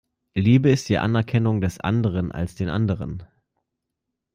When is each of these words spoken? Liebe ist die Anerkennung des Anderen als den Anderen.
Liebe 0.33 0.71
ist 0.71 0.89
die 0.89 0.97
Anerkennung 0.97 1.61
des 1.61 1.79
Anderen 1.79 2.31
als 2.31 2.55
den 2.55 2.69
Anderen. 2.69 3.21